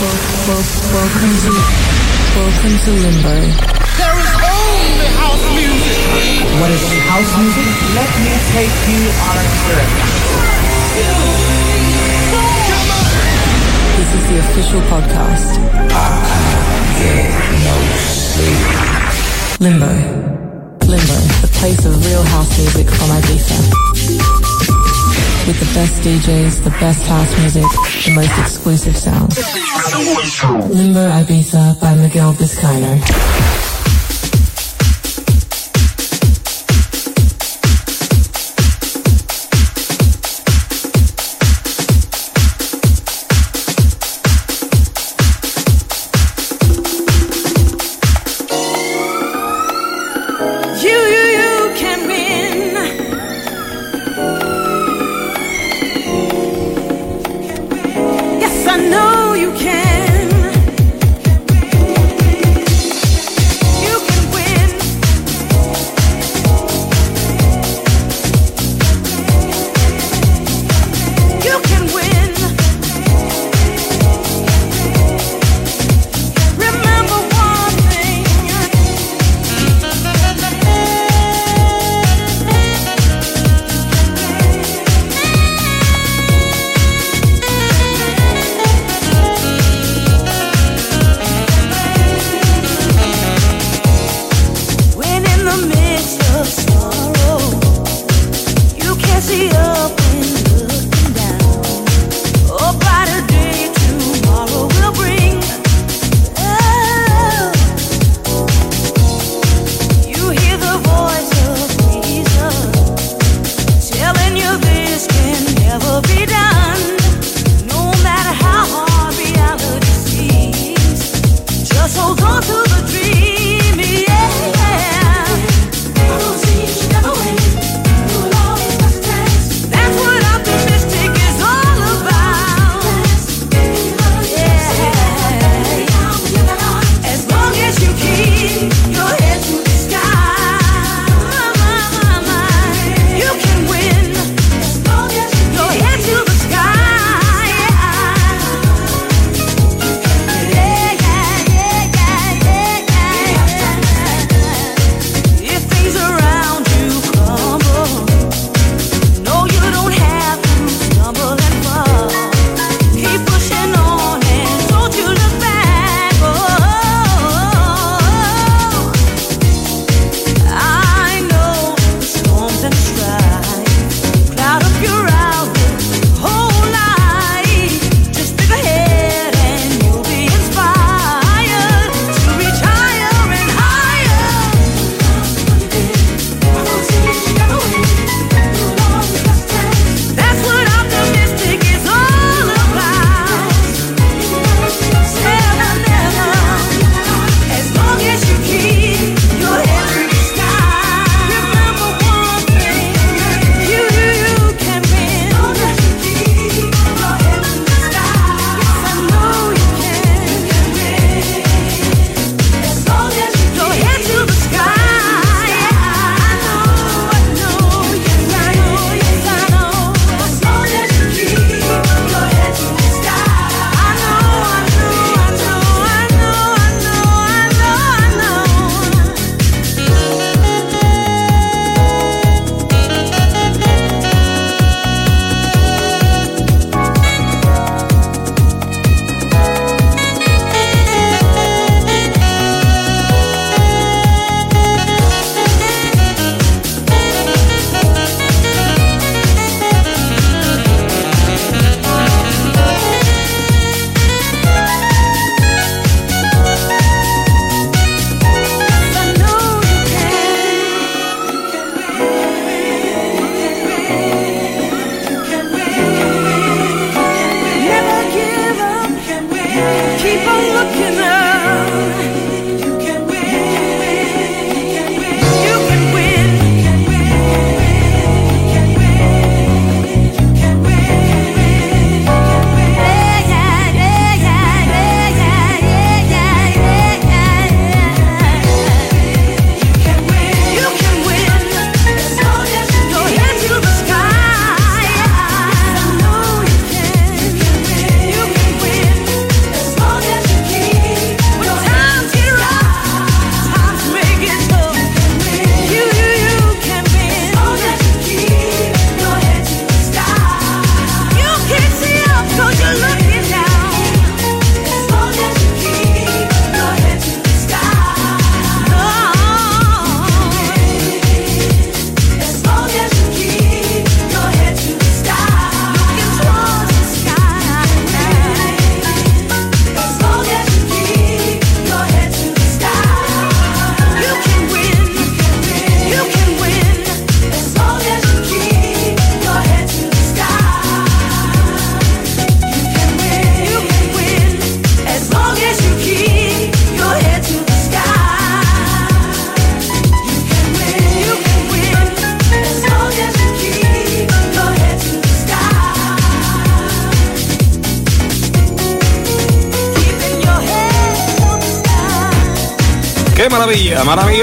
[0.00, 1.52] Welcome to,
[2.32, 3.36] welcome to Limbo.
[4.00, 6.00] There is only house music.
[6.56, 7.68] What is house music?
[7.92, 9.88] Let me take you on a trip.
[14.00, 15.60] This is the official podcast.
[19.60, 19.92] Limbo.
[20.88, 24.39] Limbo, the place of real house music from Ibiza.
[25.46, 27.64] With the best DJs, the best house music,
[28.04, 29.36] the most exclusive sounds.
[30.72, 33.69] Limbo Ibiza by Miguel Vizcaino.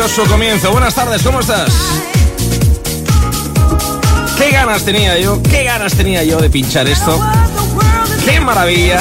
[0.07, 0.71] Maravilloso comienzo.
[0.71, 1.69] Buenas tardes, ¿cómo estás?
[4.37, 5.43] ¿Qué ganas tenía yo?
[5.43, 7.19] ¿Qué ganas tenía yo de pinchar esto?
[8.23, 8.99] ¡Qué maravilla!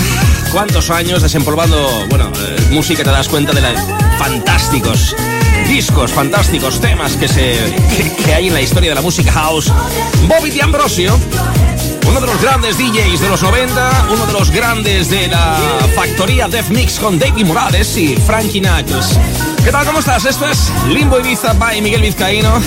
[0.51, 3.81] ¿Cuántos años desempolvando, bueno, eh, música te das cuenta de los
[4.19, 5.15] fantásticos
[5.69, 7.57] discos, fantásticos temas que, se,
[8.25, 9.73] que, hay en la historia de la música house?
[10.27, 11.17] Bobby de Ambrosio,
[12.09, 15.57] uno de los grandes DJs de los 90, uno de los grandes de la
[15.95, 19.17] factoría Death Mix con David Morales y Frankie Knuckles.
[19.67, 19.85] ¿Qué tal?
[19.85, 20.25] ¿Cómo estás?
[20.25, 22.63] Esto es Limbo Ibiza by Miguel Vizcaíno.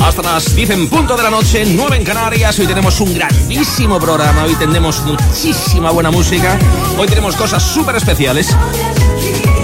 [0.00, 2.56] Hasta las 10 en punto de la noche, 9 en Canarias.
[2.60, 4.44] Hoy tenemos un grandísimo programa.
[4.44, 6.56] Hoy tendremos muchísima buena música.
[6.96, 8.54] Hoy tenemos cosas súper especiales.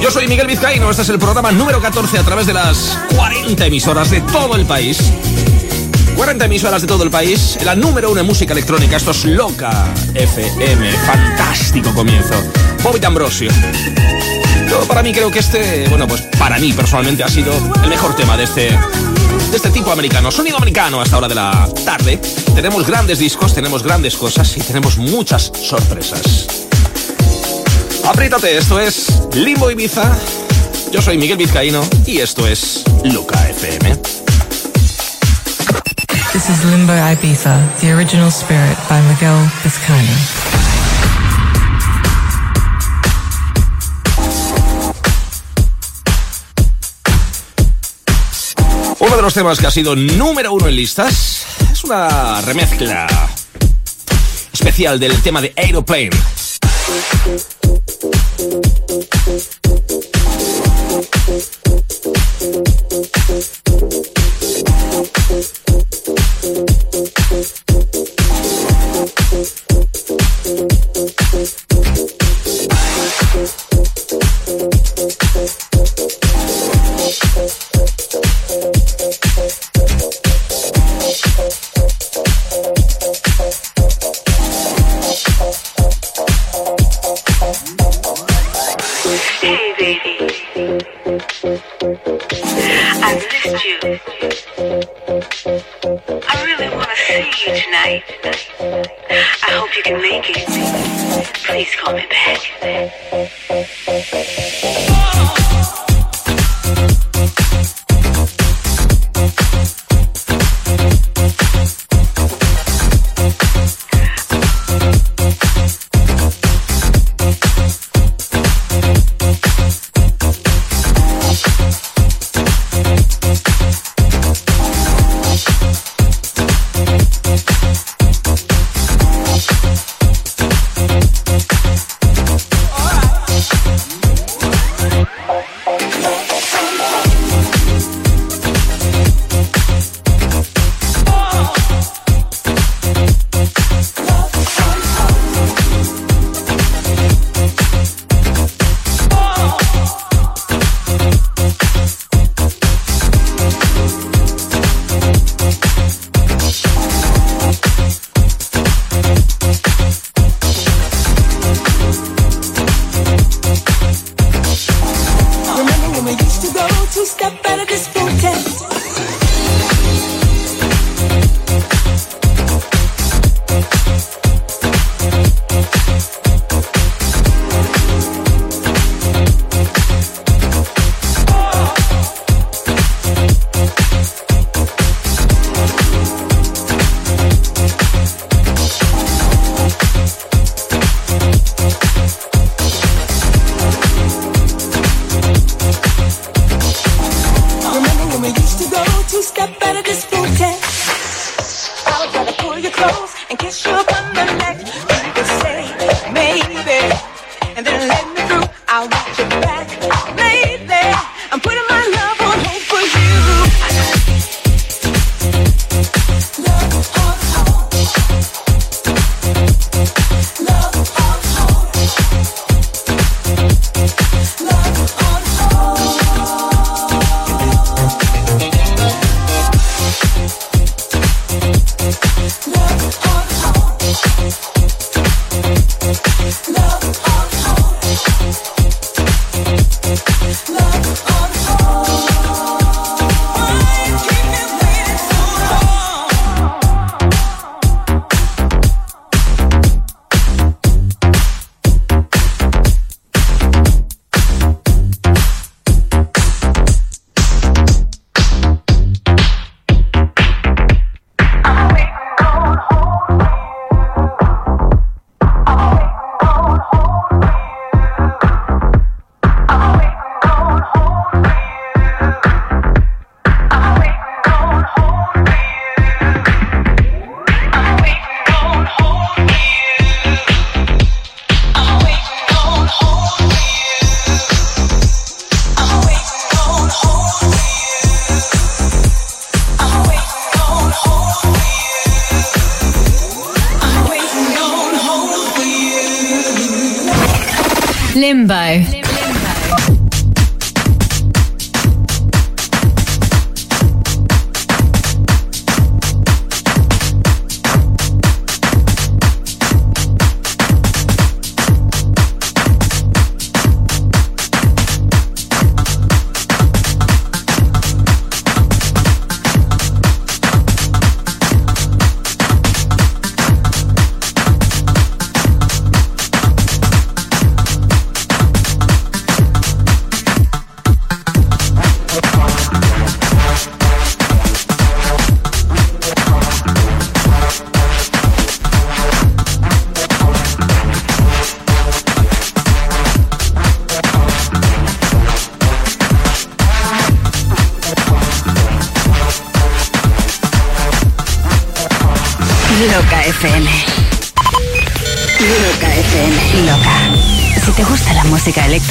[0.03, 0.91] Yo soy Miguel Vizcaíno.
[0.91, 4.67] Este es el programa número 14 a través de las 40 emisoras de todo el
[4.67, 4.99] país.
[6.17, 7.61] 40 emisoras de todo el país.
[7.65, 8.97] La número uno en música electrónica.
[8.97, 10.91] Esto es Loca FM.
[10.91, 12.35] Fantástico comienzo.
[12.83, 13.53] Bobby Ambrosio.
[14.87, 17.53] Para mí creo que este, bueno, pues para mí personalmente ha sido
[17.83, 21.69] el mejor tema de este, de este tipo americano, sonido americano hasta hora de la
[21.85, 22.21] tarde.
[22.55, 26.47] Tenemos grandes discos, tenemos grandes cosas y tenemos muchas sorpresas.
[28.07, 30.17] Apriétate, esto es Limbo Ibiza.
[30.93, 33.97] Yo soy Miguel Vizcaíno y esto es Luca FM.
[36.33, 40.48] This is Limbo Ibiza, the original spirit by Miguel Vizcaíno.
[49.01, 53.07] Uno de los temas que ha sido número uno en listas es una remezcla
[54.53, 56.11] especial del tema de Aeroplane.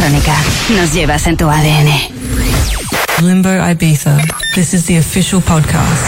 [0.10, 1.90] Nos llevas en tu ADN.
[3.22, 4.18] Limbo Ibiza.
[4.56, 6.06] This is the official podcast.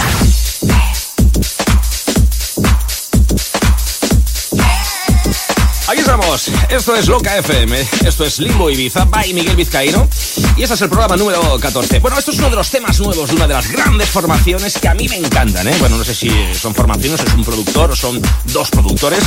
[5.89, 10.07] Aquí estamos, esto es Loca FM, esto es Limbo Ibiza by Miguel Vizcaíno
[10.55, 11.99] y este es el programa número 14.
[11.99, 14.87] Bueno, esto es uno de los temas nuevos de una de las grandes formaciones que
[14.87, 15.75] a mí me encantan, ¿eh?
[15.79, 19.19] Bueno, no sé si son formaciones, es un productor o son dos productores.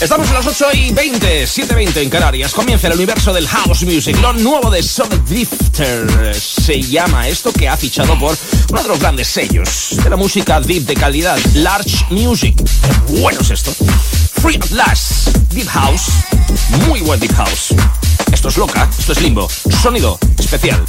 [0.00, 2.52] Estamos a las 8 y 20, 7.20 en Canarias.
[2.52, 4.16] Comienza el universo del house music.
[4.20, 8.36] Lo nuevo de Sonic Drifter se llama esto que ha fichado por
[8.70, 12.56] uno de los grandes sellos de la música deep de calidad, Large Music.
[13.08, 13.72] bueno es esto.
[14.42, 16.02] Free at Last, Deep House,
[16.86, 17.74] muy buen Deep House.
[18.32, 19.48] Esto es loca, esto es limbo,
[19.82, 20.84] sonido especial,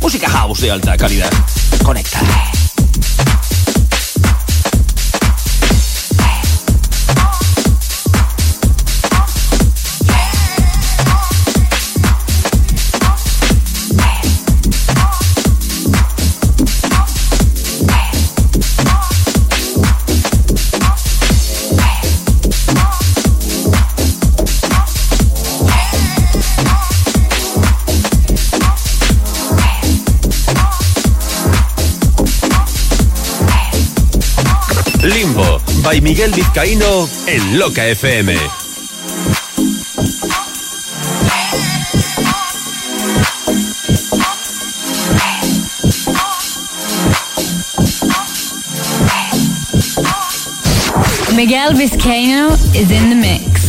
[0.00, 1.30] música house de alta calidad.
[1.82, 2.20] Conecta.
[35.98, 38.36] Miguel Vizcaíno en Loca FM.
[51.34, 53.59] Miguel Vizcaíno is in the mix.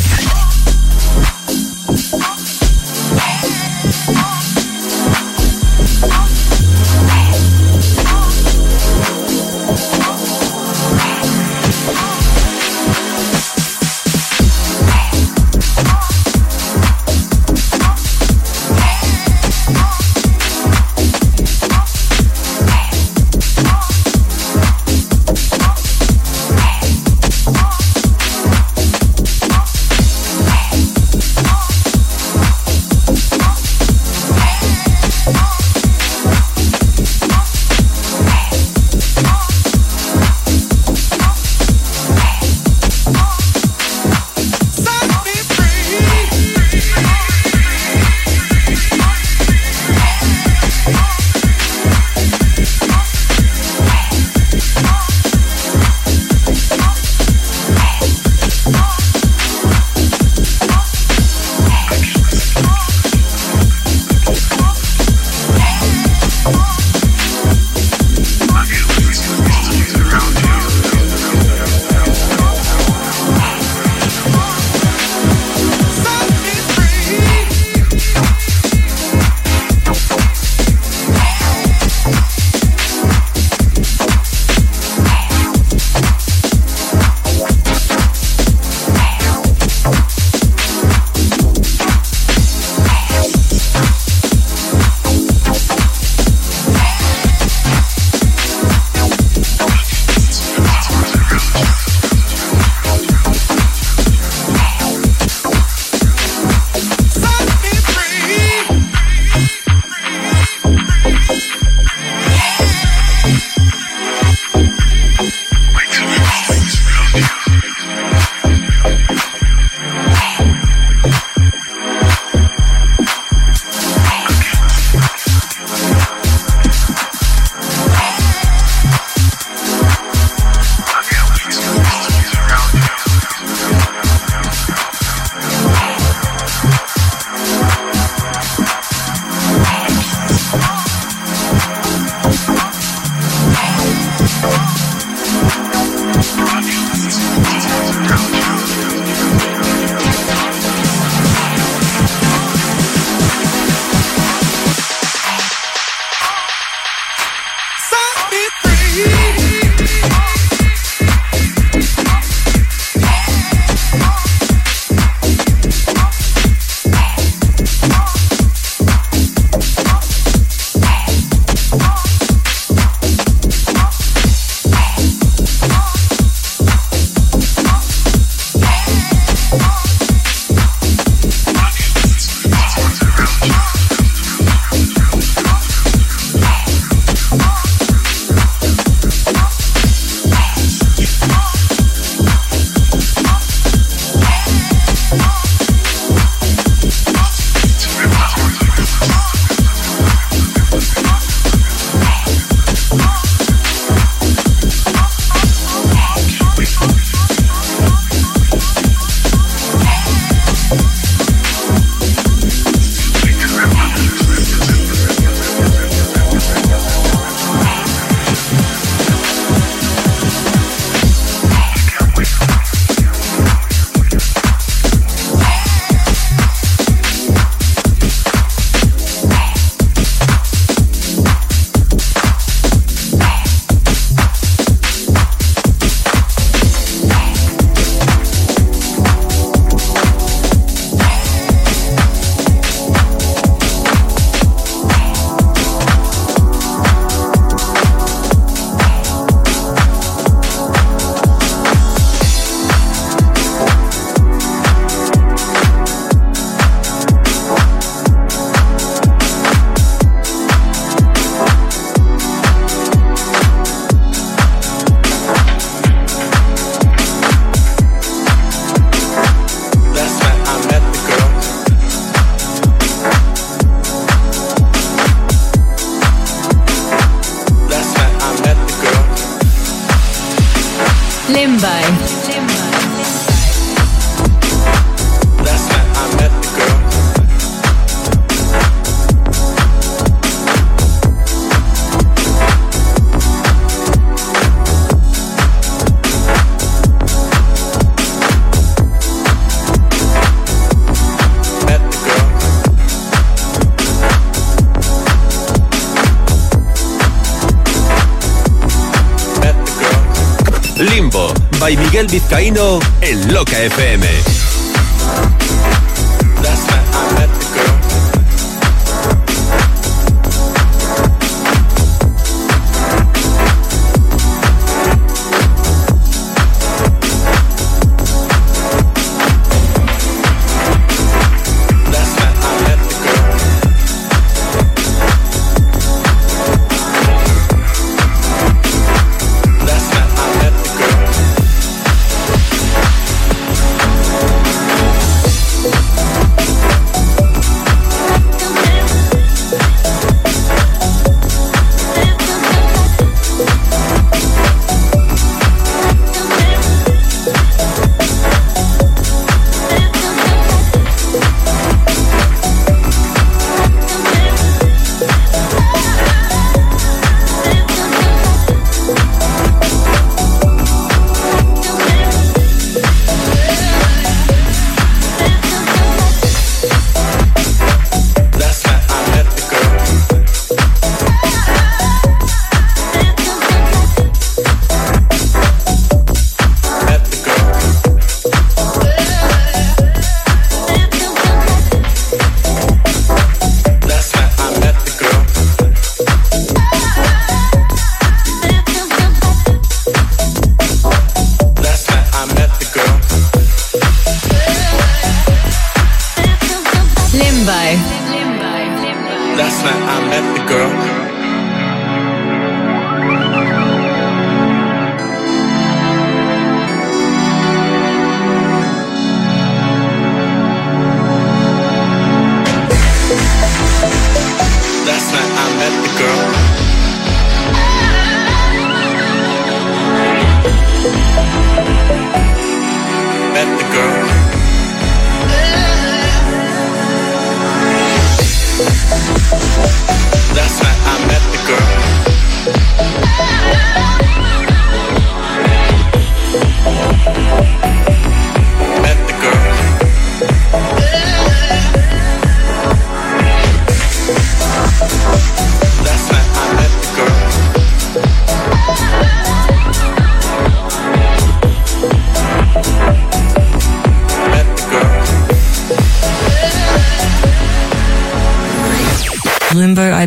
[312.02, 314.21] Miguel Vizcaíno en Loca FM.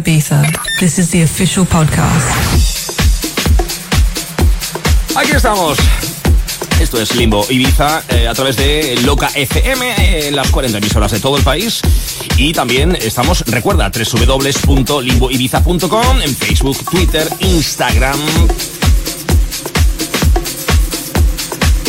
[0.05, 2.29] This is the official podcast.
[5.17, 5.79] Aquí estamos.
[6.79, 11.11] Esto es Limbo Ibiza eh, a través de Loca FM en eh, las 40 emisoras
[11.11, 11.81] de todo el país.
[12.37, 18.21] Y también estamos, recuerda, www.limboibiza.com en Facebook, Twitter, Instagram,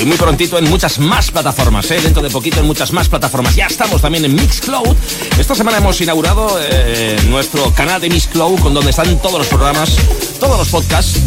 [0.05, 1.99] muy prontito en muchas más plataformas, ¿eh?
[2.01, 3.55] dentro de poquito en muchas más plataformas.
[3.55, 4.95] Ya estamos también en Mixcloud.
[5.39, 9.95] Esta semana hemos inaugurado eh, nuestro canal de Mixcloud, con donde están todos los programas,
[10.39, 11.19] todos los podcasts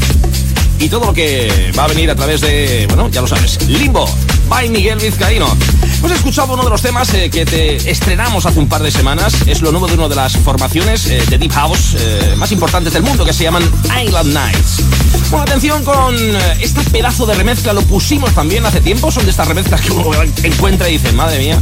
[0.78, 4.08] y todo lo que va a venir a través de, bueno, ya lo sabes, Limbo,
[4.48, 5.48] by Miguel Vizcaíno.
[5.98, 9.34] Hemos escuchado uno de los temas eh, que te estrenamos hace un par de semanas.
[9.46, 11.96] Es lo nuevo de una de las formaciones eh, de Deep House
[12.36, 13.64] más importantes del mundo, que se llaman
[14.04, 14.82] Island Nights.
[15.30, 16.14] Bueno, atención con
[16.60, 19.10] este pedazo de remezcla, lo pusimos también hace tiempo.
[19.10, 20.10] Son de estas remezclas que uno
[20.44, 21.60] encuentra y dice, madre mía,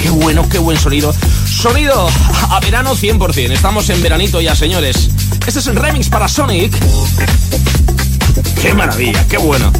[0.00, 1.12] qué bueno, qué buen sonido.
[1.44, 2.08] Sonido
[2.50, 3.50] a verano 100%.
[3.50, 5.10] Estamos en veranito ya, señores.
[5.44, 6.72] Este es el remix para Sonic.
[8.60, 9.72] Qué maravilla, qué bueno.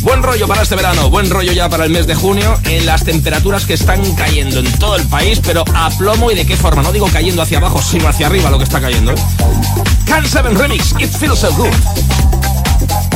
[0.00, 3.04] Buen rollo para este verano, buen rollo ya para el mes de junio, en las
[3.04, 6.82] temperaturas que están cayendo en todo el país, pero a plomo y de qué forma.
[6.82, 9.12] No digo cayendo hacia abajo, sino hacia arriba lo que está cayendo.
[9.12, 9.16] ¿eh?
[10.06, 13.15] Can 7 Remix, It Feels So Good.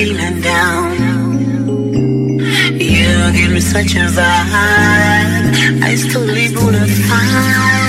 [0.00, 0.98] Feeling down.
[2.88, 5.82] You give me such a vibe.
[5.82, 7.79] I still live on a five.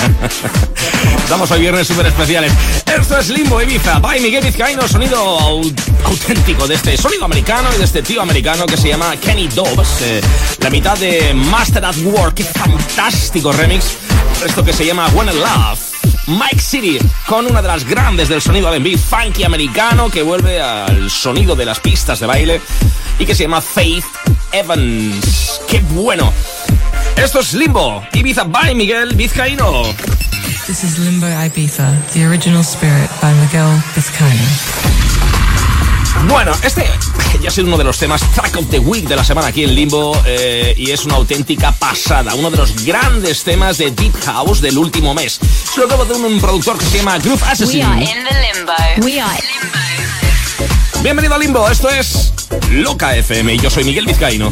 [1.22, 2.52] Estamos hoy viernes súper especiales.
[2.86, 5.16] Esto es Limbo Ibiza, by Miguel Vizcaíno, sonido
[6.04, 10.02] auténtico de este sonido americano y de este tío americano que se llama Kenny Dobbs.
[10.02, 10.20] Eh,
[10.60, 13.96] la mitad de Master at Work, qué fantástico remix.
[14.44, 15.78] Esto que se llama I Love.
[16.26, 21.10] Mike City con una de las grandes del sonido R&B funky americano que vuelve al
[21.10, 22.60] sonido de las pistas de baile
[23.18, 24.04] y que se llama Faith
[24.52, 25.60] Evans.
[25.68, 26.32] ¡Qué bueno!
[27.22, 29.82] Esto es Limbo, Ibiza by Miguel Vizcaíno.
[30.66, 34.42] This is Limbo Ibiza, the original spirit by Miguel Vizcaíno.
[36.28, 36.86] Bueno, este
[37.42, 39.64] ya ha sido uno de los temas Track of the Week de la semana aquí
[39.64, 44.14] en Limbo eh, y es una auténtica pasada, uno de los grandes temas de Deep
[44.24, 45.38] House del último mes.
[45.74, 47.80] Se lo acabo de un productor que se llama Groove Assassin.
[47.80, 49.06] We are in the limbo.
[49.06, 49.42] We are
[51.02, 52.32] Bienvenido a Limbo, esto es
[52.70, 54.50] Loca FM y yo soy Miguel Vizcaíno.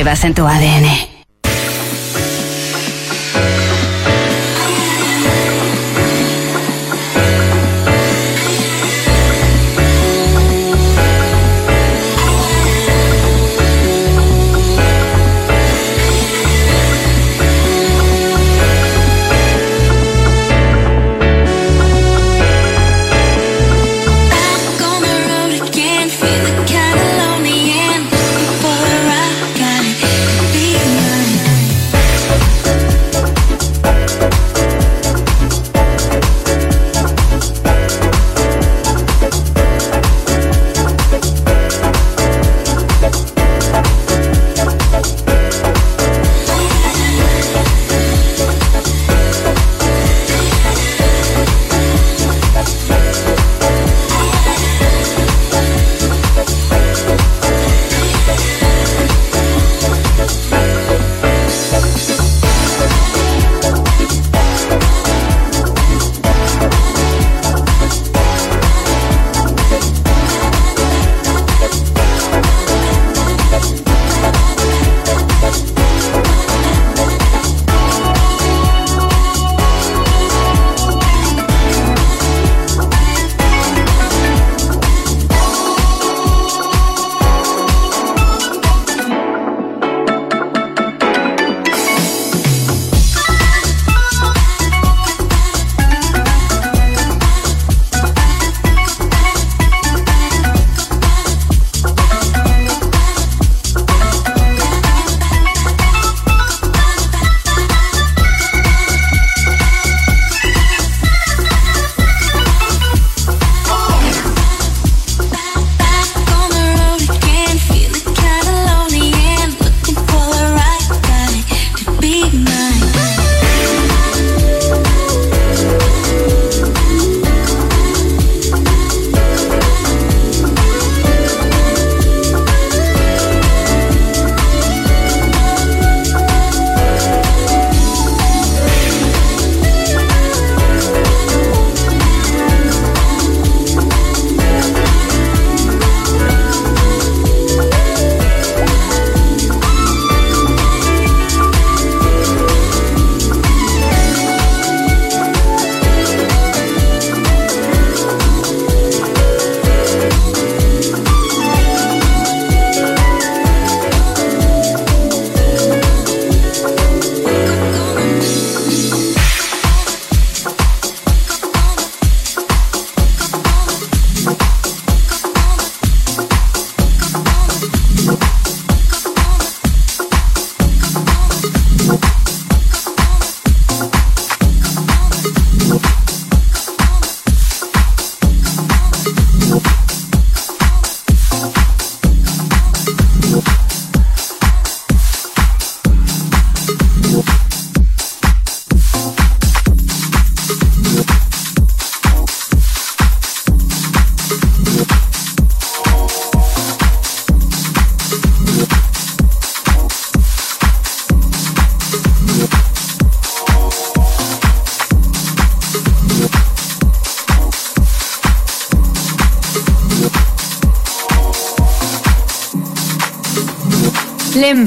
[0.00, 1.09] Llevas en tu ADN.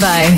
[0.04, 0.33] Limbo.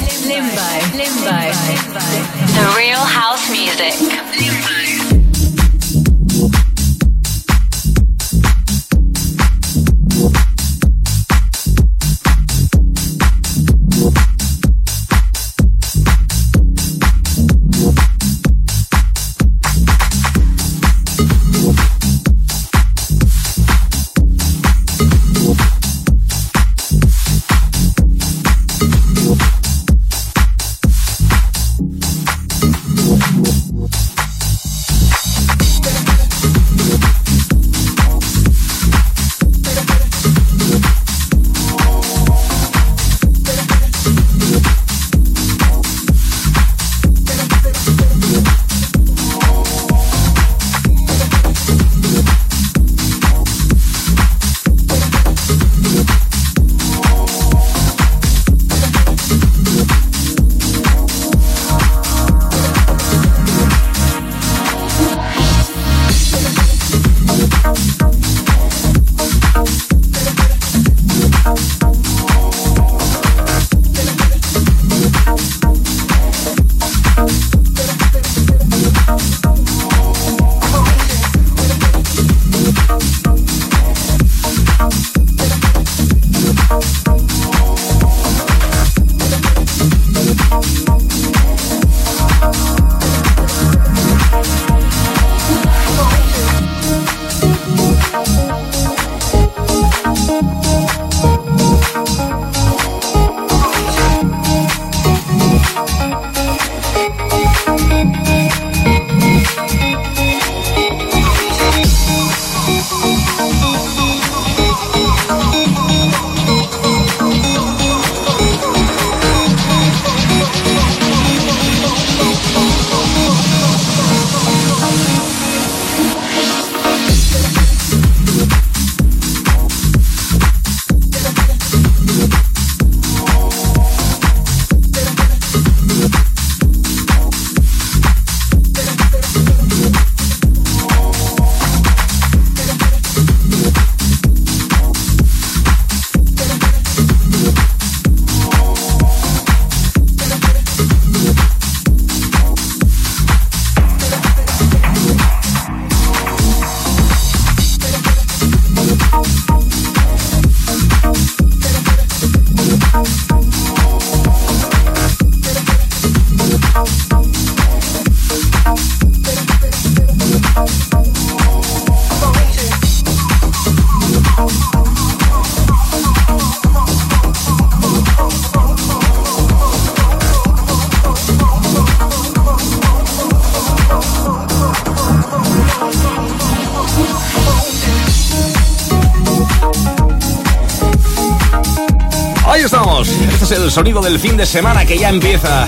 [193.66, 195.68] El sonido del fin de semana que ya empieza.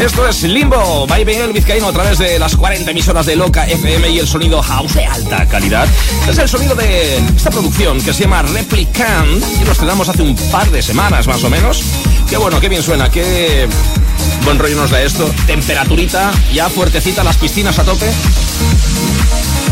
[0.00, 4.08] Esto es Limbo, by Miguel Vizcaíno a través de las 40 emisoras de Loca FM
[4.08, 5.86] y el sonido house de alta calidad.
[6.28, 10.34] Es el sonido de esta producción que se llama Replicant y lo estrenamos hace un
[10.50, 11.84] par de semanas más o menos.
[12.28, 13.68] Qué bueno, qué bien suena, qué
[14.44, 15.30] buen rollo nos da esto.
[15.46, 18.10] Temperaturita ya fuertecita, las piscinas a tope.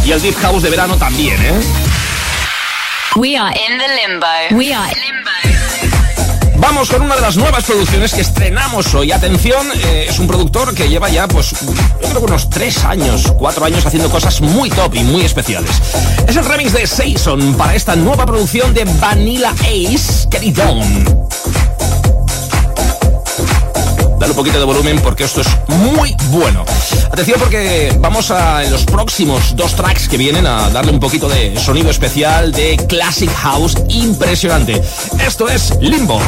[0.05, 1.61] Y el Deep House de verano también, ¿eh?
[3.17, 4.57] We are in the limbo.
[4.57, 4.91] We are
[6.75, 9.13] Vamos con una de las nuevas producciones que estrenamos hoy.
[9.13, 13.33] Atención, eh, es un productor que lleva ya, pues, yo creo que unos tres años,
[13.39, 15.71] cuatro años haciendo cosas muy top y muy especiales.
[16.27, 20.57] Es el remix de Saison para esta nueva producción de Vanilla Ace, Get It.
[24.19, 26.65] Dale un poquito de volumen porque esto es muy bueno.
[27.13, 31.29] Atención porque vamos a en los próximos dos tracks que vienen a darle un poquito
[31.29, 34.83] de sonido especial de Classic House impresionante.
[35.25, 36.21] Esto es Limbo.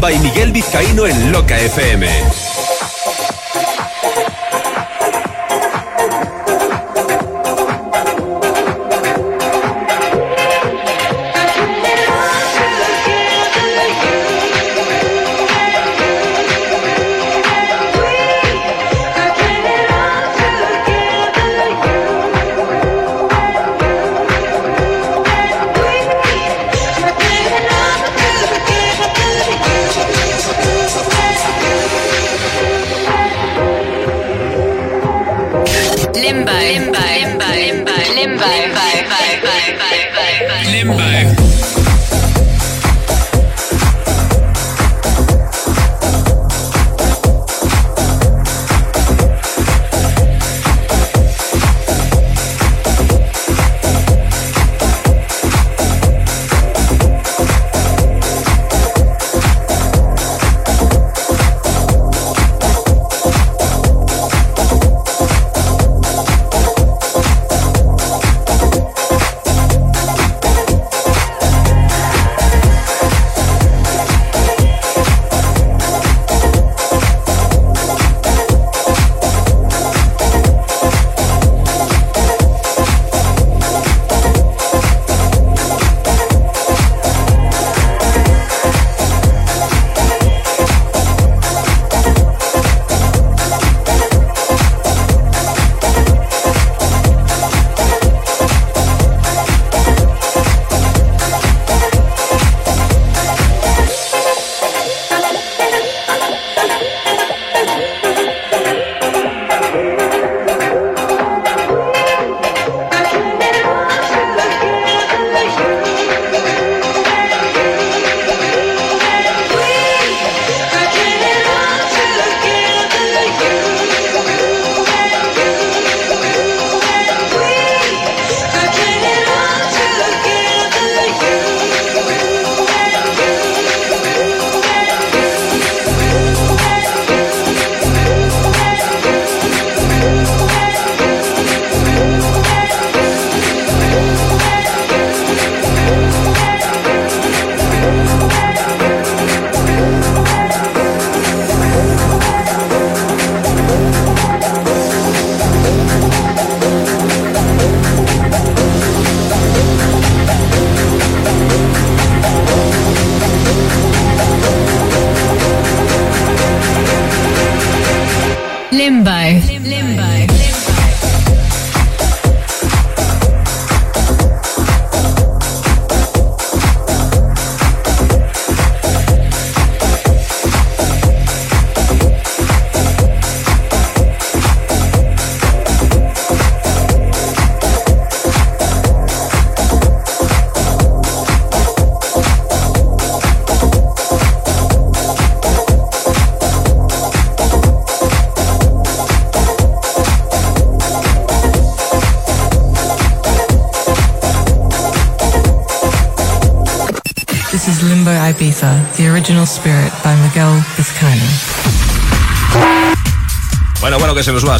[0.00, 2.43] By Miguel Vizcaíno en Loca FM.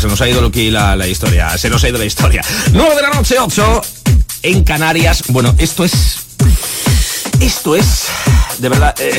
[0.04, 2.42] Se nos ha ido aquí la, la historia, se nos ha ido la historia.
[2.74, 3.80] 9 de la noche, 8
[4.42, 5.22] en Canarias.
[5.28, 6.18] Bueno, esto es.
[7.40, 8.02] Esto es.
[8.58, 8.94] De verdad.
[9.00, 9.18] Eh,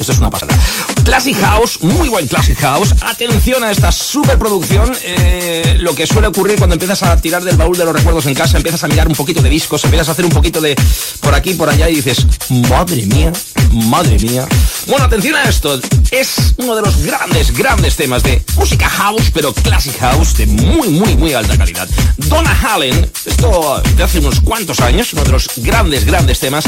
[0.00, 0.58] esto es una pasada.
[1.04, 2.96] Classic House, muy buen Classic House.
[3.02, 4.92] Atención a esta superproducción.
[5.04, 8.34] Eh, lo que suele ocurrir cuando empiezas a tirar del baúl de los recuerdos en
[8.34, 10.74] casa, empiezas a mirar un poquito de discos, empiezas a hacer un poquito de
[11.20, 13.32] por aquí, por allá y dices, madre mía,
[13.70, 14.48] madre mía.
[14.88, 15.80] Bueno, atención a esto.
[16.12, 20.90] Es uno de los grandes, grandes temas de música house, pero Classic House de muy,
[20.90, 21.88] muy, muy alta calidad.
[22.18, 26.66] Donna Hallen, esto de hace unos cuantos años, uno de los grandes, grandes temas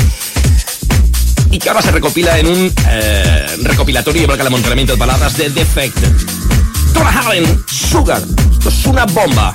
[1.51, 5.51] y que ahora se recopila en un eh, recopilatorio y el amontonamiento de palabras de
[5.51, 5.99] Defect.
[6.95, 9.53] Donna Allen, Sugar, esto es una bomba.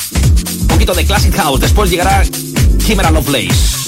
[0.61, 2.21] Un poquito de Classic House, después llegará
[2.77, 3.78] Chimera Lovelace.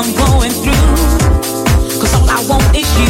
[0.00, 1.98] I'm going through.
[1.98, 3.07] Cause all I want is you.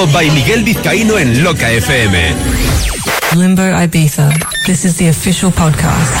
[0.00, 2.34] Limbo by Miguel Vizcaíno en Loca FM.
[3.36, 4.30] Limbo Ibiza.
[4.64, 6.14] This is the official podcast.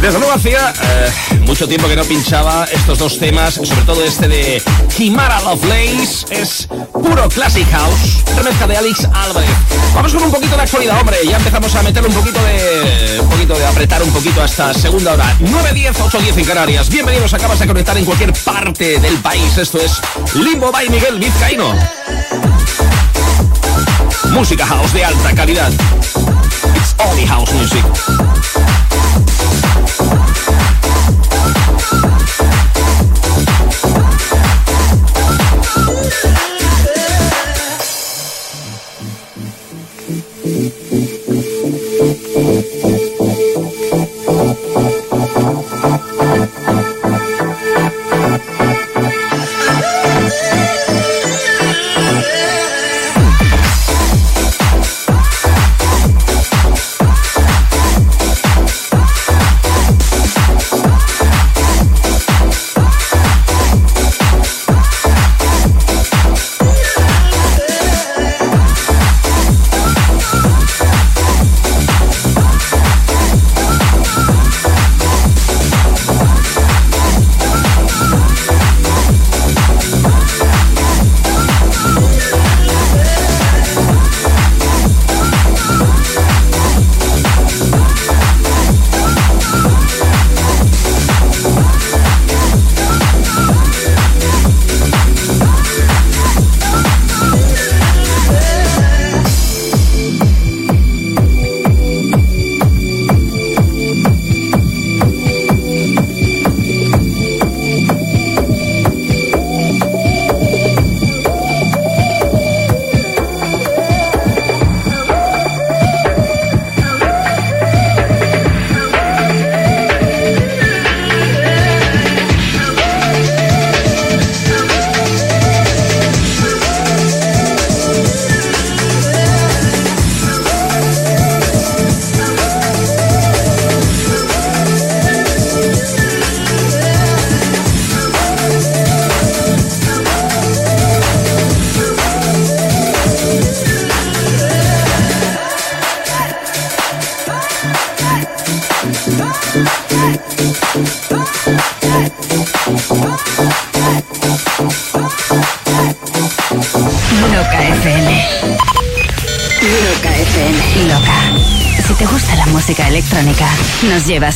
[0.00, 1.10] Desde luego hacía eh,
[1.48, 4.62] mucho tiempo que no pinchaba estos dos temas, sobre todo este de
[4.94, 9.48] Kimara Lovelace, es puro Classic House, remezcla de Alex Álvarez.
[9.94, 13.30] Vamos con un poquito de actualidad, hombre, ya empezamos a meter un poquito de un
[13.30, 15.34] poquito de apretar un poquito hasta segunda hora.
[15.40, 16.90] 9.10, 8.10 en Canarias.
[16.90, 19.56] Bienvenidos, acabas de conectar en cualquier parte del país.
[19.56, 19.92] Esto es
[20.34, 21.72] Limbo by Miguel Vizcaíno.
[24.32, 25.72] Música house de alta calidad.
[25.72, 27.84] It's only house music.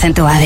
[0.03, 0.41] Nos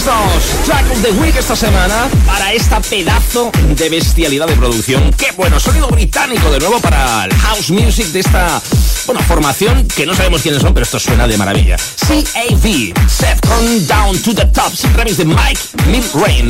[0.00, 5.12] Ahí estamos, Track of the Week esta semana para esta pedazo de bestialidad de producción.
[5.12, 8.62] Qué bueno, sonido británico de nuevo para el house music de esta,
[9.04, 11.76] bueno, formación que no sabemos quiénes son, pero esto suena de maravilla.
[12.08, 16.48] CAV, Set On Down to the Top, remix de Mike Milrain.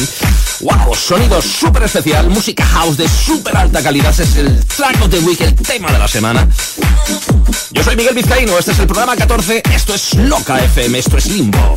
[0.61, 4.11] Wow, sonido súper especial, música house de súper alta calidad.
[4.21, 6.47] Es el Track of the Week, el tema de la semana.
[7.73, 11.27] Yo soy Miguel Vizcaíno, este es el programa 14, esto es Loca FM, esto es
[11.27, 11.75] Limbo.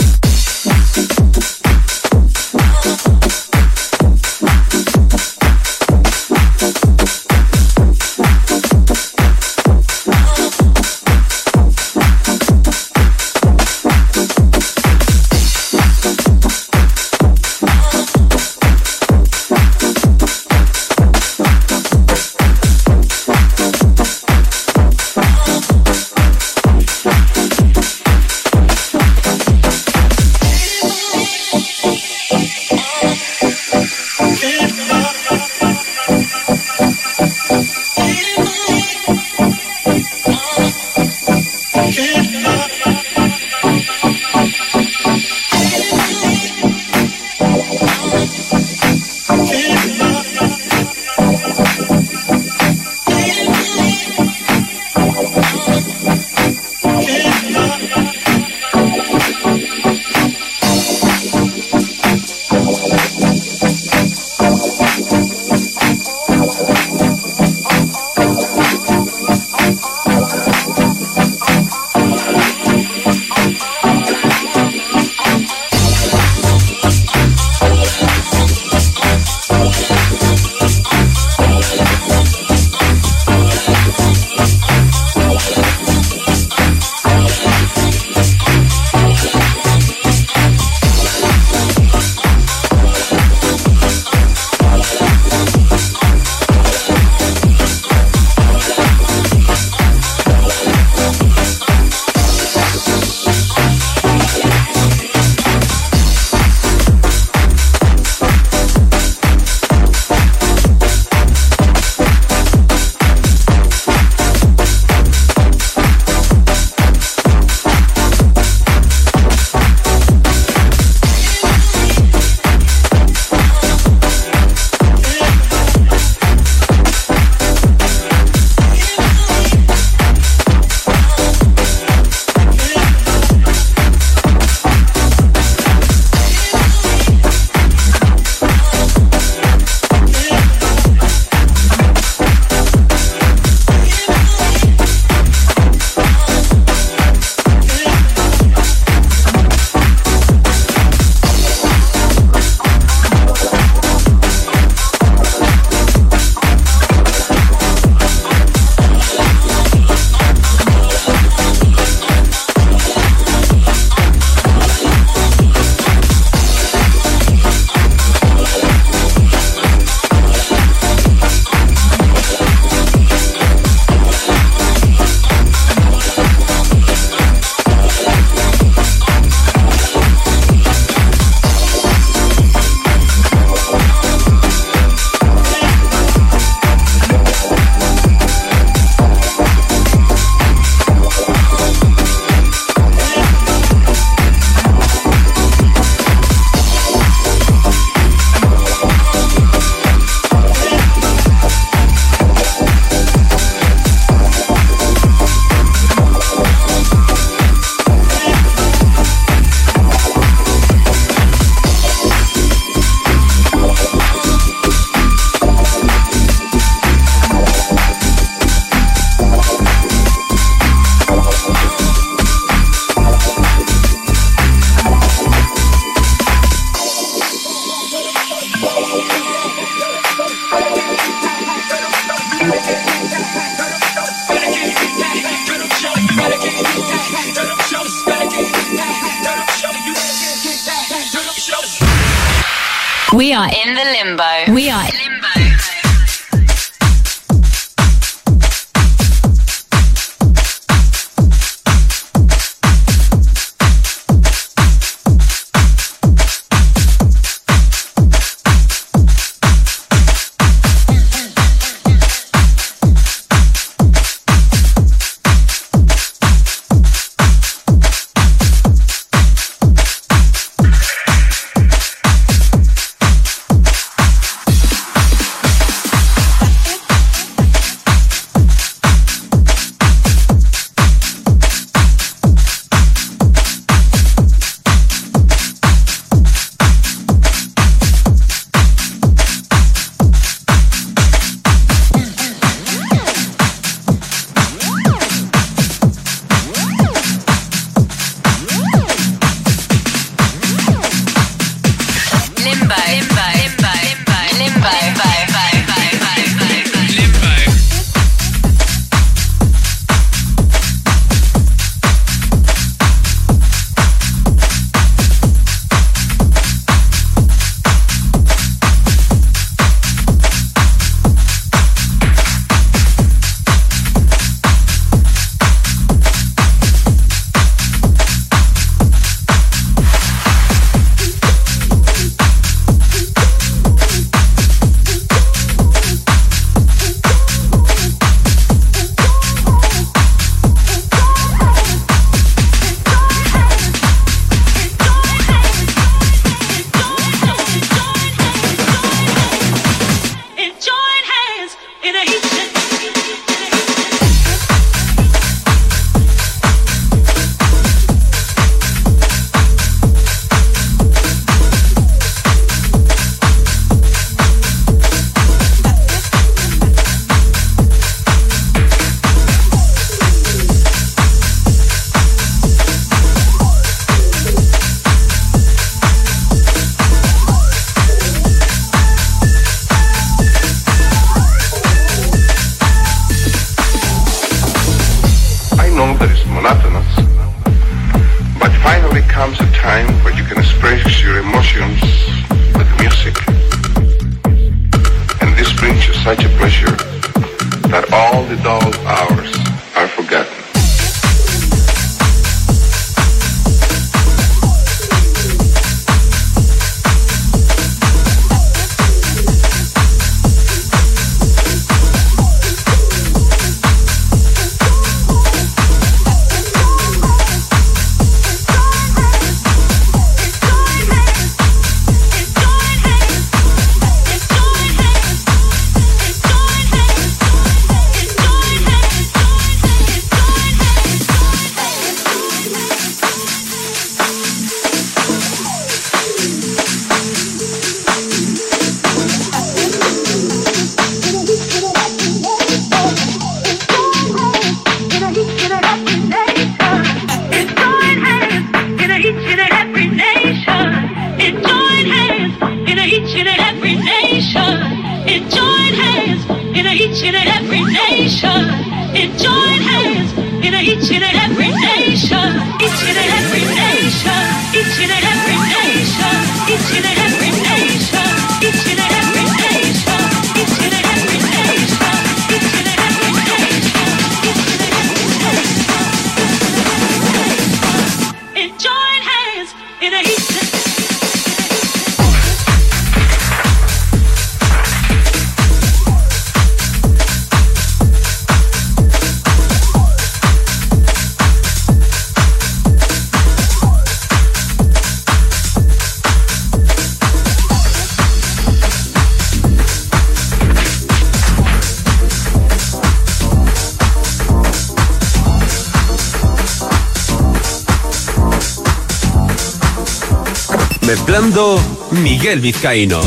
[512.34, 513.00] del Vizcaíno.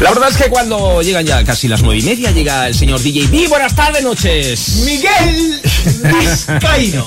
[0.00, 3.02] La verdad es que cuando llegan ya casi las nueve y media llega el señor
[3.02, 3.48] DJ B.
[3.48, 4.82] Buenas tardes, noches.
[4.86, 5.60] Miguel
[6.20, 7.06] Vizcaíno.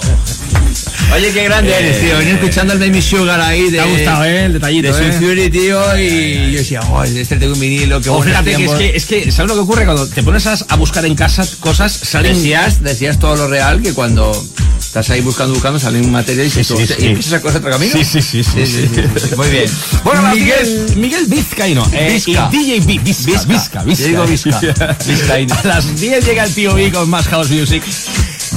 [1.12, 2.18] Oye, qué grande Eh, eres, tío.
[2.18, 3.72] Venía escuchando el Baby Sugar ahí de.
[3.78, 4.46] Te ha gustado, ¿eh?
[4.46, 5.12] El detallito, De ¿eh?
[5.14, 5.98] Fury, tío.
[6.00, 8.32] Y yo decía, oh, este tengo un vinilo, qué O bueno.
[8.32, 9.86] fíjate que es, que es que, ¿sabes lo que ocurre?
[9.86, 12.36] Cuando te pones a, a buscar en casa cosas, salen...
[12.36, 14.32] Decías, decías todo lo real que cuando
[14.80, 17.04] estás ahí buscando, buscando, sale un material y Sí, sí, "Hostia, sí.
[17.04, 17.94] ¿y empiezas a coger otro camino?
[17.94, 18.90] Sí, sí, sí, sí.
[19.38, 19.66] Muy bien.
[20.04, 20.86] Bueno, Miguel.
[20.88, 21.88] 10, Miguel Vizcaíno.
[21.94, 22.50] Eh, Vizca.
[22.52, 23.00] Y DJ B.
[23.04, 23.46] Vizca, Vizca.
[23.54, 24.04] Vizca, Vizca.
[24.04, 24.98] Yo digo Vizca.
[25.08, 25.56] Vizcaíno.
[25.64, 27.84] A las 10 llega el tío B con más House Music.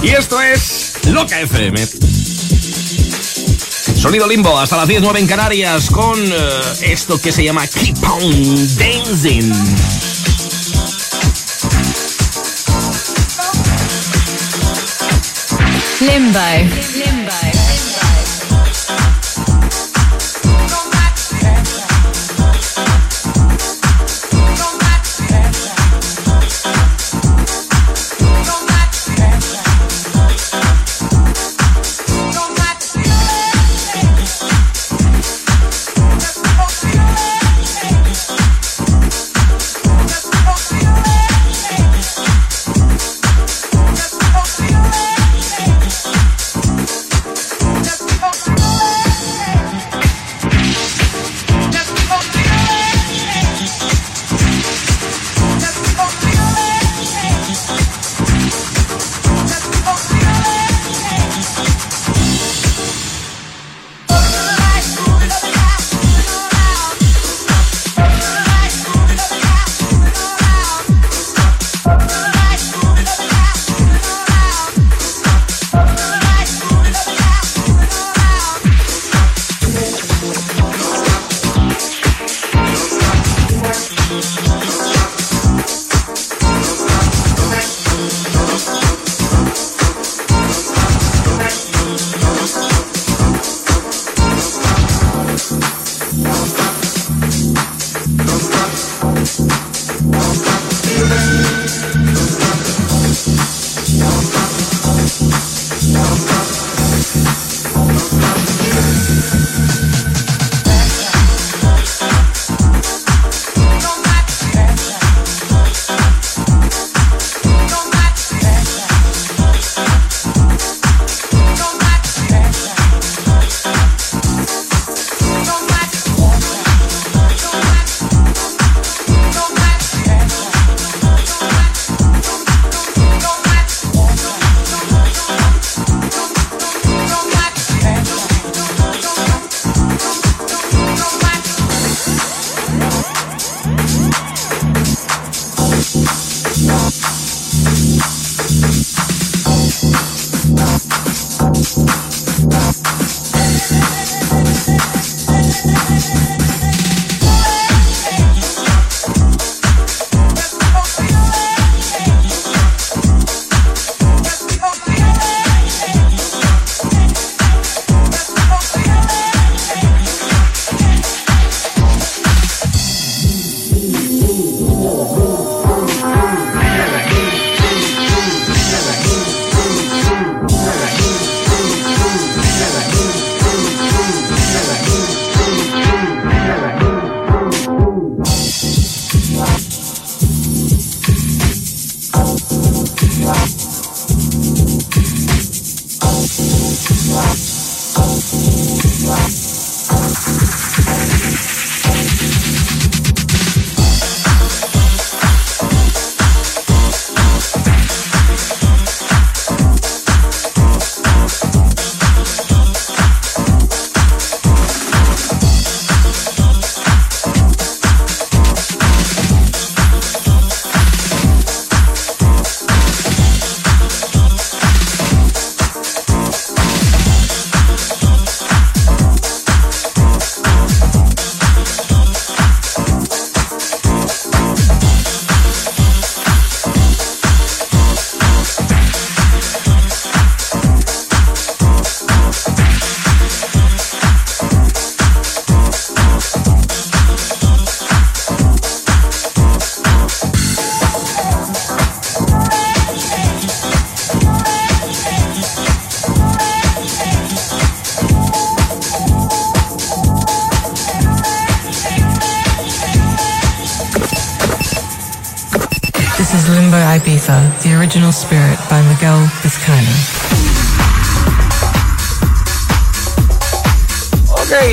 [0.02, 1.86] Y esto es Loca FM.
[4.06, 6.32] Sonido limbo hasta las 10, 9 en Canarias con eh,
[6.82, 9.52] esto que se llama Keep on Dancing.
[15.98, 17.05] Limbo.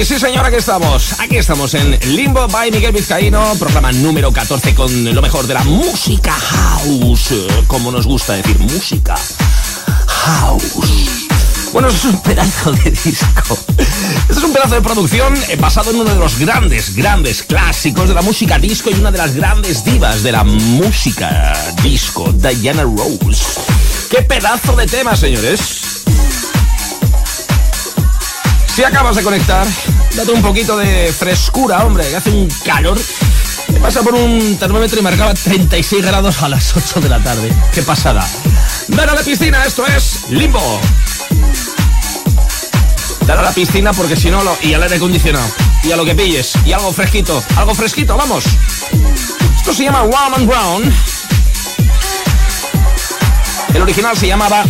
[0.04, 1.18] Sí señor, aquí estamos.
[1.22, 5.64] Aquí estamos en Limbo by Miguel Vizcaíno, programa número 14 con lo mejor de la
[5.64, 7.34] música house.
[7.68, 9.16] Como nos gusta decir, música
[10.08, 10.74] house.
[11.72, 13.58] Bueno, es un pedazo de disco.
[13.78, 18.10] Este es un pedazo de producción eh, basado en uno de los grandes, grandes clásicos
[18.10, 22.84] de la música disco y una de las grandes divas de la música disco, Diana
[22.84, 23.62] Rose.
[24.10, 25.84] ¡Qué pedazo de tema, señores!
[28.76, 29.68] Si acabas de conectar,
[30.16, 33.00] date un poquito de frescura, hombre, que hace un calor.
[33.82, 37.52] Pasa por un termómetro y marcaba 36 grados a las 8 de la tarde.
[37.74, 38.26] ¡Qué pasada!
[38.88, 40.80] Ven a la piscina, esto es Limbo.
[43.26, 45.48] Dale a la piscina porque si no, lo, y al aire acondicionado.
[45.84, 46.54] Y a lo que pilles.
[46.66, 47.44] Y algo fresquito.
[47.56, 48.46] Algo fresquito, vamos.
[49.58, 50.94] Esto se llama Warm and Brown.
[53.74, 54.64] El original se llamaba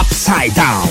[0.00, 0.90] Upside Down.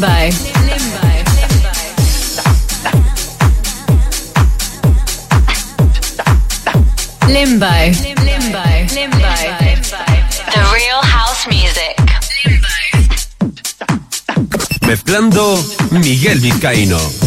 [0.00, 0.06] Limbo.
[7.28, 7.66] Limbo.
[8.24, 8.62] Limbo.
[8.94, 9.18] Limbo.
[10.52, 11.96] The real house music.
[14.86, 17.19] Mezclando Miguel Vizcaíno.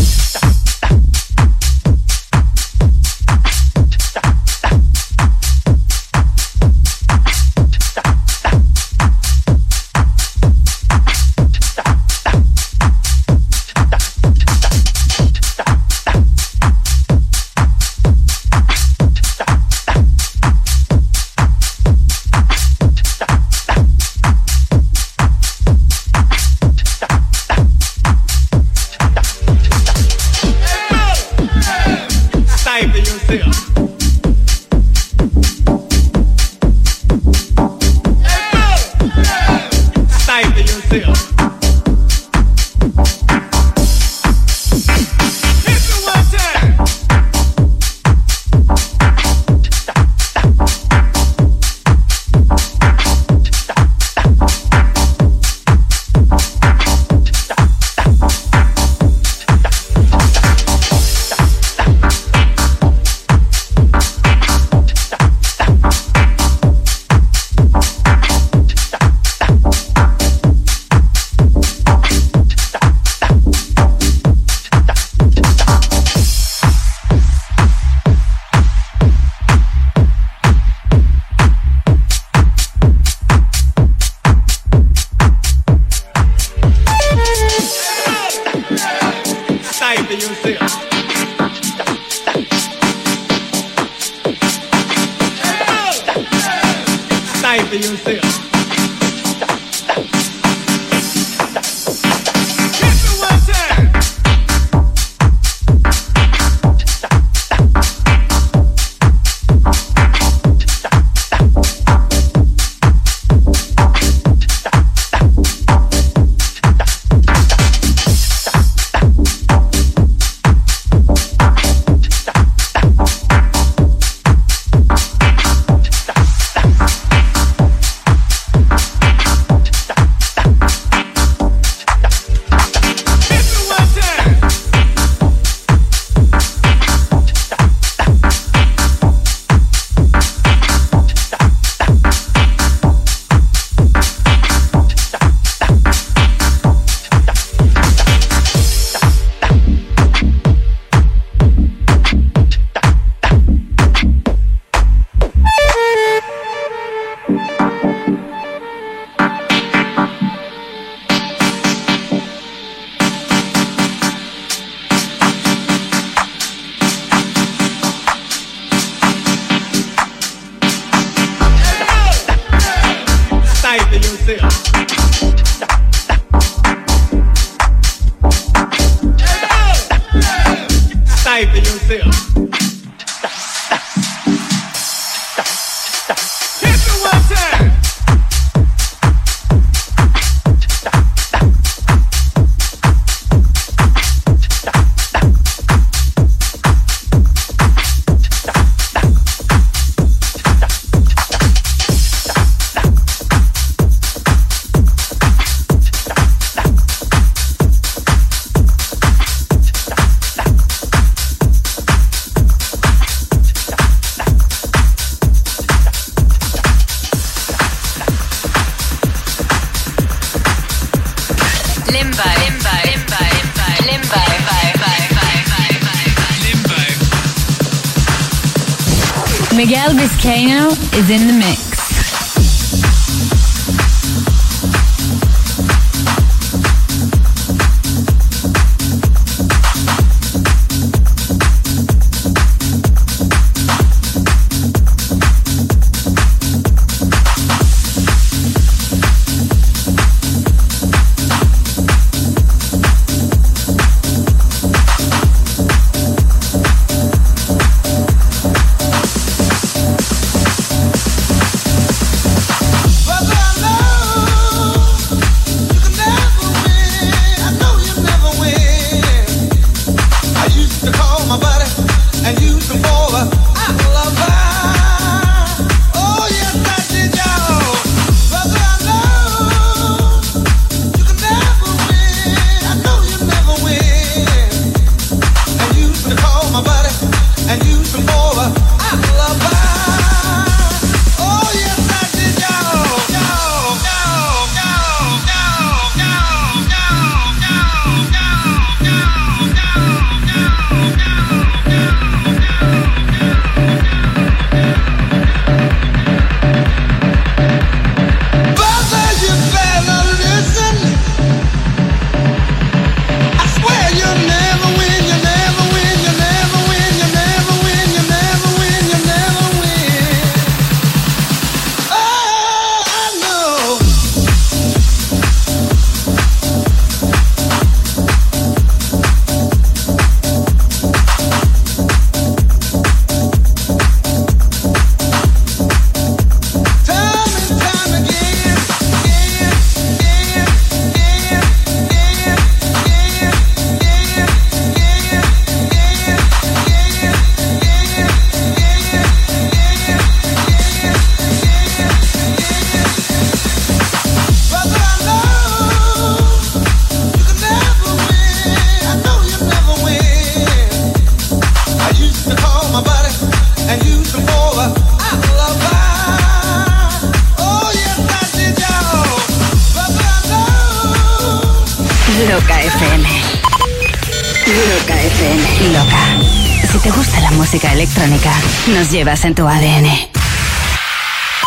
[378.93, 379.87] Llevas en tu ADN.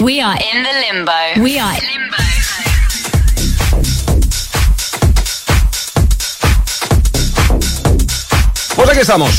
[0.01, 1.13] We are in the limbo.
[1.45, 2.17] We are limbo.
[8.75, 9.31] Pues aquí estamos.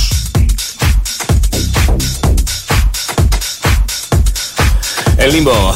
[5.18, 5.76] El limbo.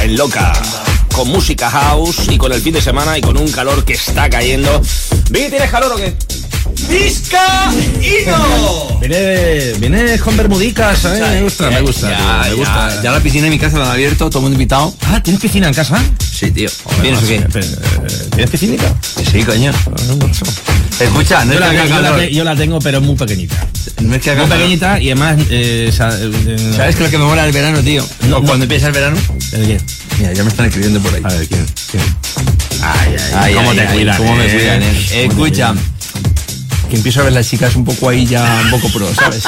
[0.00, 0.54] en Loca.
[1.14, 4.30] Con música house y con el fin de semana y con un calor que está
[4.30, 4.80] cayendo.
[5.28, 6.16] ¿Vi tienes calor o qué?
[6.92, 8.98] ¡Vizcaíno!
[9.00, 11.20] Viene, viene con bermudicas, ¿eh?
[11.34, 12.10] Me gusta, me gusta.
[12.10, 13.02] Ya, tío, me ya, gusta.
[13.02, 14.94] ya la piscina en mi casa la han abierto, todo el mundo invitado.
[15.06, 15.98] Ah, ¿tienes piscina en casa?
[16.20, 16.68] Sí, tío.
[17.00, 17.36] ¿Tienes qué?
[17.36, 18.94] eh, ¿Tienes piscinita?
[19.30, 19.72] Sí, coño.
[21.00, 23.56] Escucha, no Yo es la, que yo la yo la tengo, pero muy pequeñita.
[24.02, 25.36] No es que haga Muy pequeñita y además.
[25.50, 28.06] eh, sa- eh, ¿Sabes qué es lo que me mola del verano, tío?
[28.28, 29.16] No, cuando empieza el verano.
[29.52, 29.80] ¿El qué?
[30.18, 31.22] Mira, ya me están escribiendo por ahí.
[31.24, 31.66] A ver, ¿quién?
[31.90, 32.02] ¿Quién?
[32.82, 35.26] Ay, ay, ¿Cómo ay, te ay, cuidan, ¿Cómo me cuidan, eh?
[35.30, 35.74] ¿Cómo Escucha?
[36.92, 39.44] Que empiezo a ver las chicas un poco ahí ya, un poco pro, ¿sabes?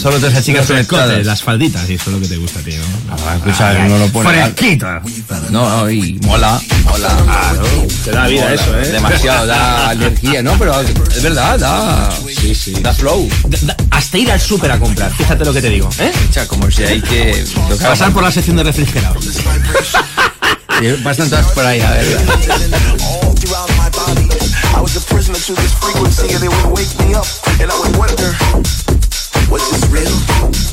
[0.00, 1.26] Solo todas esas chicas conectadas.
[1.26, 2.84] las falditas, y eso es lo que te gusta ti, ¿no?
[3.26, 4.30] Ah, escucha, uno lo pone.
[4.30, 5.02] Fresquita.
[5.50, 7.08] No, no, y mola, mola.
[8.04, 8.86] Te da vida Mola, eso, ¿eh?
[8.92, 10.52] Demasiado, da alergia, ¿no?
[10.56, 12.10] Pero es verdad, da.
[12.40, 12.72] Sí, sí.
[12.80, 13.28] Da flow.
[13.48, 16.12] Da- da- Hasta ir al súper a comprar, fíjate lo que te digo, ¿eh?
[16.14, 17.44] Escucha, como si hay que.
[17.68, 19.24] tocar- Pasar por la sección de refrigerados.
[20.80, 22.18] Sí, Pasan todas por ahí, a ver.
[24.74, 27.26] I was a prisoner to this frequency, and it would wake me up,
[27.60, 28.34] and I would wonder,
[29.48, 30.63] was this real?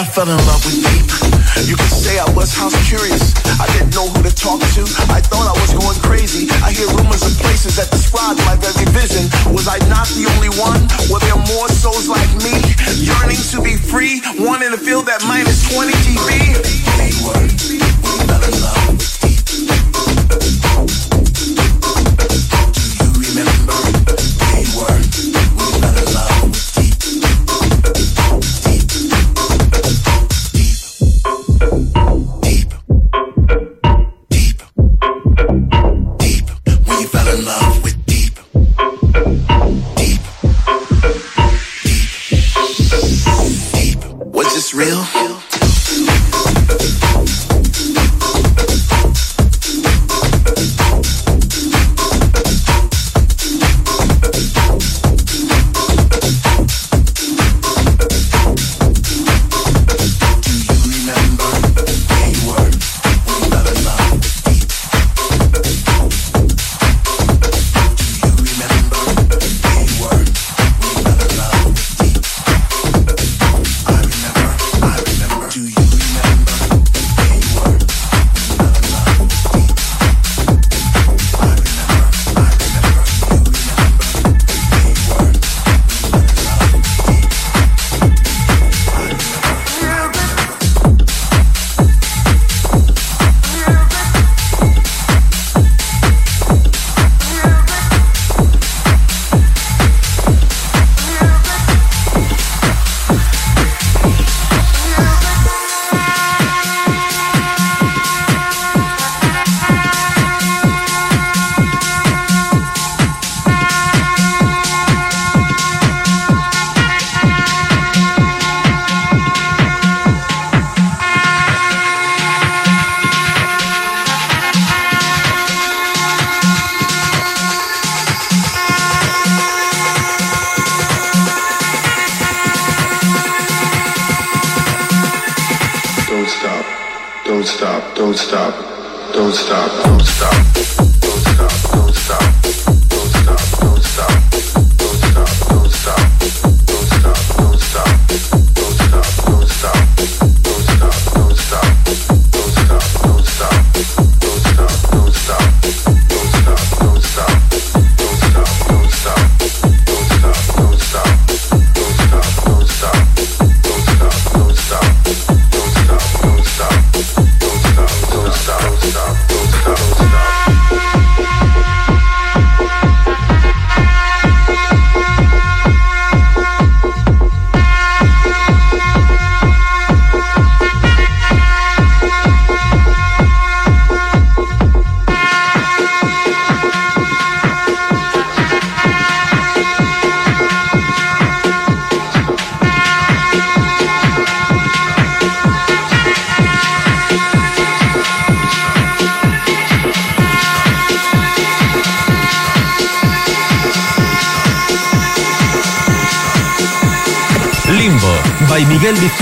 [0.00, 1.04] I fell in love with deep.
[1.68, 3.36] You could say I was house curious.
[3.60, 4.82] I didn't know who to talk to.
[5.12, 6.48] I thought I was going crazy.
[6.64, 9.28] I hear rumors of places that describe my very vision.
[9.52, 10.88] Was I not the only one?
[11.12, 12.56] Were there more souls like me?
[12.96, 16.48] Yearning to be free, wanting to feel that minus 20 GB?
[18.40, 18.89] In love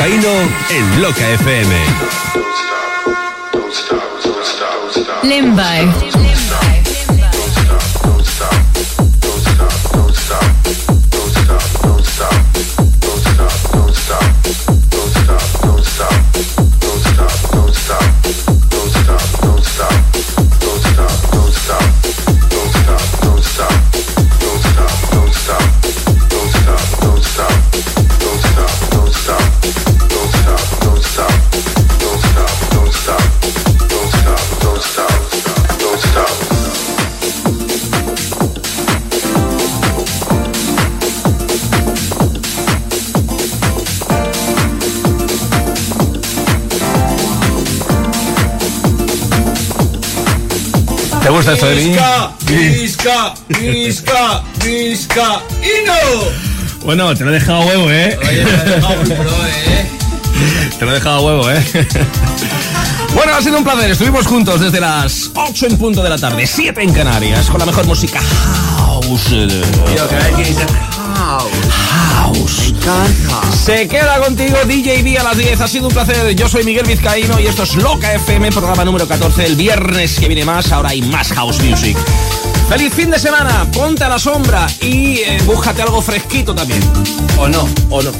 [0.08, 0.32] Vizcaíno
[0.70, 1.74] en Loca FM.
[5.22, 6.17] Limbo.
[51.56, 51.96] ¿Te de mí?
[52.46, 56.84] Visca, visca, visca, y no.
[56.84, 58.18] Bueno, te lo he dejado huevo, ¿eh?
[58.20, 59.90] Oye, me has dejado muy pro, ¿eh?
[60.78, 61.64] Te lo he dejado huevo, ¿eh?
[63.14, 63.90] Bueno, ha sido un placer.
[63.90, 67.64] Estuvimos juntos desde las 8 en punto de la tarde, 7 en Canarias, con la
[67.64, 69.24] mejor música house.
[69.24, 70.66] Tío, que hay que dice
[71.16, 71.77] house.
[71.88, 72.74] House.
[73.64, 75.60] Se queda contigo DJ B a las 10.
[75.60, 76.34] Ha sido un placer.
[76.34, 79.44] Yo soy Miguel Vizcaíno y esto es Loca FM, programa número 14.
[79.44, 81.96] El viernes que viene más, ahora hay más house music.
[82.68, 86.82] Feliz fin de semana, ponte a la sombra y eh, búscate algo fresquito también.
[87.38, 87.68] ¿O no?
[87.88, 88.12] ¿O no?